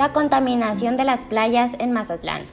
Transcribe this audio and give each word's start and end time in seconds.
La 0.00 0.14
contaminación 0.14 0.96
de 0.96 1.04
las 1.04 1.26
playas 1.26 1.72
en 1.78 1.92
Mazatlán. 1.92 2.46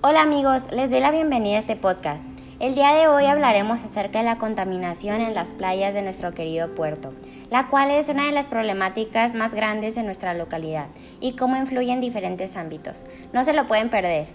Hola 0.00 0.22
amigos, 0.22 0.72
les 0.72 0.90
doy 0.90 1.00
la 1.00 1.10
bienvenida 1.10 1.56
a 1.56 1.58
este 1.58 1.76
podcast. 1.76 2.24
El 2.58 2.74
día 2.74 2.94
de 2.94 3.06
hoy 3.06 3.26
hablaremos 3.26 3.84
acerca 3.84 4.20
de 4.20 4.24
la 4.24 4.38
contaminación 4.38 5.20
en 5.20 5.34
las 5.34 5.52
playas 5.52 5.92
de 5.92 6.00
nuestro 6.00 6.32
querido 6.32 6.74
puerto, 6.74 7.12
la 7.50 7.68
cual 7.68 7.90
es 7.90 8.08
una 8.08 8.24
de 8.24 8.32
las 8.32 8.46
problemáticas 8.46 9.34
más 9.34 9.52
grandes 9.52 9.98
en 9.98 10.06
nuestra 10.06 10.32
localidad 10.32 10.86
y 11.20 11.36
cómo 11.36 11.58
influye 11.58 11.92
en 11.92 12.00
diferentes 12.00 12.56
ámbitos. 12.56 13.04
No 13.34 13.42
se 13.42 13.52
lo 13.52 13.66
pueden 13.66 13.90
perder. 13.90 14.28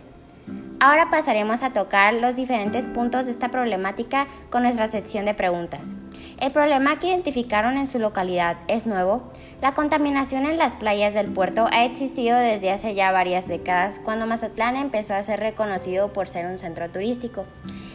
Ahora 0.80 1.10
pasaremos 1.10 1.64
a 1.64 1.74
tocar 1.74 2.14
los 2.14 2.36
diferentes 2.36 2.86
puntos 2.86 3.26
de 3.26 3.32
esta 3.32 3.50
problemática 3.50 4.28
con 4.52 4.62
nuestra 4.62 4.86
sección 4.86 5.26
de 5.26 5.34
preguntas. 5.34 5.96
El 6.42 6.52
problema 6.52 6.98
que 6.98 7.10
identificaron 7.10 7.78
en 7.78 7.88
su 7.88 8.00
localidad 8.00 8.58
es 8.68 8.88
nuevo. 8.88 9.22
La 9.62 9.76
contaminación 9.76 10.48
en 10.48 10.58
las 10.58 10.76
playas 10.76 11.14
del 11.14 11.32
puerto 11.32 11.68
ha 11.72 11.86
existido 11.86 12.36
desde 12.36 12.72
hace 12.72 12.96
ya 12.96 13.12
varias 13.12 13.48
décadas, 13.48 14.02
cuando 14.04 14.26
Mazatlán 14.26 14.76
empezó 14.76 15.14
a 15.14 15.22
ser 15.22 15.40
reconocido 15.40 16.12
por 16.14 16.28
ser 16.28 16.48
un 16.48 16.58
centro 16.58 16.90
turístico. 16.90 17.46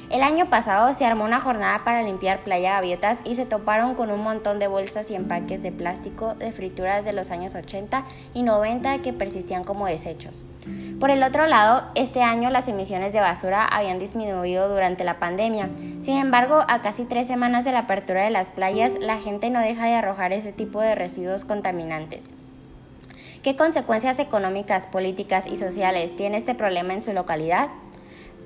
El 0.08 0.22
año 0.22 0.46
pasado 0.46 0.94
se 0.94 1.04
armó 1.04 1.24
una 1.24 1.40
jornada 1.40 1.80
para 1.84 2.02
limpiar 2.02 2.44
Playa 2.44 2.74
Gaviotas 2.74 3.20
y 3.24 3.34
se 3.34 3.44
toparon 3.44 3.96
con 3.96 4.12
un 4.12 4.22
montón 4.22 4.60
de 4.60 4.68
bolsas 4.68 5.10
y 5.10 5.16
empaques 5.16 5.64
de 5.64 5.72
plástico 5.72 6.34
de 6.34 6.52
frituras 6.52 7.04
de 7.04 7.12
los 7.12 7.32
años 7.32 7.56
80 7.56 8.04
y 8.32 8.44
90 8.44 9.02
que 9.02 9.12
persistían 9.12 9.64
como 9.64 9.86
desechos. 9.86 10.44
Por 11.00 11.10
el 11.10 11.24
otro 11.24 11.46
lado, 11.48 11.82
este 11.96 12.22
año 12.22 12.50
las 12.50 12.68
emisiones 12.68 13.12
de 13.12 13.20
basura 13.20 13.64
habían 13.64 13.98
disminuido 13.98 14.68
durante 14.68 15.02
la 15.02 15.18
pandemia. 15.18 15.70
Sin 16.00 16.18
embargo, 16.18 16.60
a 16.68 16.82
casi 16.82 17.04
tres 17.04 17.26
semanas 17.26 17.64
de 17.64 17.72
la 17.72 17.80
apertura 17.80 18.22
de 18.22 18.30
las 18.30 18.52
playas, 18.52 18.94
la 19.00 19.18
gente 19.18 19.50
no 19.50 19.58
deja 19.58 19.86
de 19.86 19.94
arrojar 19.94 20.32
ese 20.32 20.52
tipo 20.52 20.80
de 20.80 20.94
residuos 20.94 21.44
contaminantes. 21.44 22.30
¿Qué 23.42 23.54
consecuencias 23.54 24.18
económicas, 24.18 24.86
políticas 24.86 25.46
y 25.46 25.56
sociales 25.56 26.16
tiene 26.16 26.36
este 26.36 26.54
problema 26.54 26.94
en 26.94 27.02
su 27.02 27.12
localidad? 27.12 27.68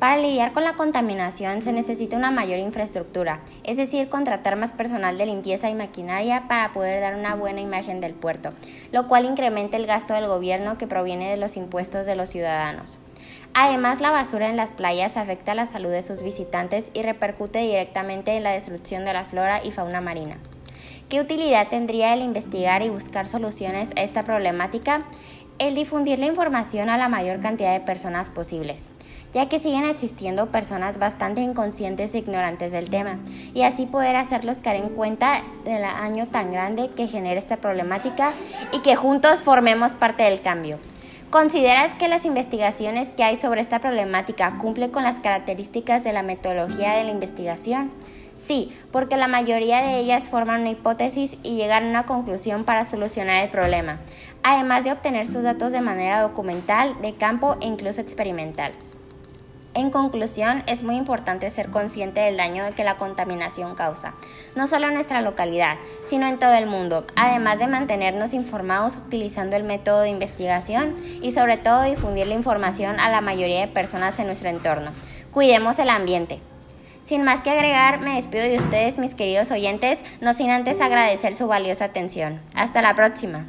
Para 0.00 0.16
lidiar 0.16 0.54
con 0.54 0.64
la 0.64 0.76
contaminación 0.76 1.60
se 1.60 1.74
necesita 1.74 2.16
una 2.16 2.30
mayor 2.30 2.58
infraestructura, 2.58 3.40
es 3.64 3.76
decir, 3.76 4.08
contratar 4.08 4.56
más 4.56 4.72
personal 4.72 5.18
de 5.18 5.26
limpieza 5.26 5.68
y 5.68 5.74
maquinaria 5.74 6.48
para 6.48 6.72
poder 6.72 7.02
dar 7.02 7.16
una 7.16 7.34
buena 7.34 7.60
imagen 7.60 8.00
del 8.00 8.14
puerto, 8.14 8.54
lo 8.92 9.06
cual 9.08 9.26
incrementa 9.26 9.76
el 9.76 9.86
gasto 9.86 10.14
del 10.14 10.26
gobierno 10.26 10.78
que 10.78 10.86
proviene 10.86 11.28
de 11.28 11.36
los 11.36 11.58
impuestos 11.58 12.06
de 12.06 12.16
los 12.16 12.30
ciudadanos. 12.30 12.98
Además, 13.52 14.00
la 14.00 14.10
basura 14.10 14.48
en 14.48 14.56
las 14.56 14.72
playas 14.72 15.18
afecta 15.18 15.54
la 15.54 15.66
salud 15.66 15.90
de 15.90 16.02
sus 16.02 16.22
visitantes 16.22 16.90
y 16.94 17.02
repercute 17.02 17.58
directamente 17.58 18.34
en 18.34 18.44
la 18.44 18.52
destrucción 18.52 19.04
de 19.04 19.12
la 19.12 19.26
flora 19.26 19.62
y 19.62 19.70
fauna 19.70 20.00
marina. 20.00 20.38
¿Qué 21.10 21.20
utilidad 21.20 21.68
tendría 21.68 22.14
el 22.14 22.22
investigar 22.22 22.80
y 22.80 22.88
buscar 22.88 23.26
soluciones 23.26 23.92
a 23.96 24.00
esta 24.00 24.22
problemática? 24.22 25.04
El 25.58 25.74
difundir 25.74 26.18
la 26.18 26.26
información 26.26 26.88
a 26.88 26.96
la 26.96 27.10
mayor 27.10 27.40
cantidad 27.40 27.74
de 27.74 27.80
personas 27.80 28.30
posibles 28.30 28.88
ya 29.32 29.48
que 29.48 29.58
siguen 29.58 29.84
existiendo 29.84 30.46
personas 30.46 30.98
bastante 30.98 31.40
inconscientes 31.40 32.14
e 32.14 32.18
ignorantes 32.18 32.72
del 32.72 32.90
tema, 32.90 33.18
y 33.54 33.62
así 33.62 33.86
poder 33.86 34.16
hacerlos 34.16 34.58
caer 34.58 34.82
en 34.82 34.88
cuenta 34.90 35.42
del 35.64 35.84
año 35.84 36.26
tan 36.28 36.52
grande 36.52 36.90
que 36.96 37.06
genera 37.06 37.38
esta 37.38 37.58
problemática 37.58 38.34
y 38.72 38.80
que 38.80 38.96
juntos 38.96 39.42
formemos 39.42 39.92
parte 39.92 40.24
del 40.24 40.40
cambio. 40.40 40.78
¿Consideras 41.30 41.94
que 41.94 42.08
las 42.08 42.24
investigaciones 42.24 43.12
que 43.12 43.22
hay 43.22 43.38
sobre 43.38 43.60
esta 43.60 43.78
problemática 43.78 44.58
cumplen 44.58 44.90
con 44.90 45.04
las 45.04 45.20
características 45.20 46.02
de 46.02 46.12
la 46.12 46.24
metodología 46.24 46.94
de 46.94 47.04
la 47.04 47.12
investigación? 47.12 47.92
Sí, 48.34 48.76
porque 48.90 49.16
la 49.16 49.28
mayoría 49.28 49.80
de 49.80 50.00
ellas 50.00 50.28
forman 50.28 50.62
una 50.62 50.70
hipótesis 50.70 51.36
y 51.44 51.54
llegan 51.54 51.84
a 51.84 51.90
una 51.90 52.06
conclusión 52.06 52.64
para 52.64 52.82
solucionar 52.82 53.44
el 53.44 53.50
problema, 53.50 54.00
además 54.42 54.82
de 54.82 54.90
obtener 54.90 55.26
sus 55.28 55.44
datos 55.44 55.70
de 55.70 55.80
manera 55.80 56.20
documental, 56.20 57.00
de 57.00 57.14
campo 57.14 57.56
e 57.60 57.66
incluso 57.66 58.00
experimental. 58.00 58.72
En 59.72 59.90
conclusión, 59.90 60.64
es 60.66 60.82
muy 60.82 60.96
importante 60.96 61.48
ser 61.48 61.70
consciente 61.70 62.20
del 62.20 62.36
daño 62.36 62.64
que 62.74 62.82
la 62.82 62.96
contaminación 62.96 63.76
causa, 63.76 64.14
no 64.56 64.66
solo 64.66 64.88
en 64.88 64.94
nuestra 64.94 65.22
localidad, 65.22 65.76
sino 66.02 66.26
en 66.26 66.40
todo 66.40 66.54
el 66.54 66.66
mundo, 66.66 67.06
además 67.14 67.60
de 67.60 67.68
mantenernos 67.68 68.32
informados 68.32 68.96
utilizando 68.96 69.54
el 69.54 69.62
método 69.62 70.00
de 70.00 70.10
investigación 70.10 70.96
y 71.22 71.30
sobre 71.30 71.56
todo 71.56 71.84
difundir 71.84 72.26
la 72.26 72.34
información 72.34 72.98
a 72.98 73.10
la 73.10 73.20
mayoría 73.20 73.60
de 73.60 73.68
personas 73.68 74.18
en 74.18 74.26
nuestro 74.26 74.48
entorno. 74.48 74.90
Cuidemos 75.30 75.78
el 75.78 75.90
ambiente. 75.90 76.40
Sin 77.04 77.22
más 77.22 77.40
que 77.40 77.50
agregar, 77.50 78.00
me 78.00 78.16
despido 78.16 78.42
de 78.42 78.56
ustedes, 78.56 78.98
mis 78.98 79.14
queridos 79.14 79.52
oyentes, 79.52 80.04
no 80.20 80.32
sin 80.32 80.50
antes 80.50 80.80
agradecer 80.80 81.32
su 81.32 81.46
valiosa 81.46 81.86
atención. 81.86 82.40
Hasta 82.54 82.82
la 82.82 82.96
próxima. 82.96 83.46